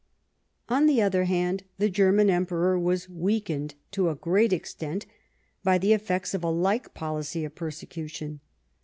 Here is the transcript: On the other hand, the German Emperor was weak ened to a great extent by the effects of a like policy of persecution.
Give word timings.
On 0.67 0.87
the 0.87 0.99
other 0.99 1.25
hand, 1.25 1.61
the 1.77 1.87
German 1.87 2.27
Emperor 2.31 2.79
was 2.79 3.07
weak 3.07 3.49
ened 3.49 3.75
to 3.91 4.09
a 4.09 4.15
great 4.15 4.51
extent 4.51 5.05
by 5.63 5.77
the 5.77 5.93
effects 5.93 6.33
of 6.33 6.43
a 6.43 6.49
like 6.49 6.95
policy 6.95 7.45
of 7.45 7.53
persecution. 7.53 8.39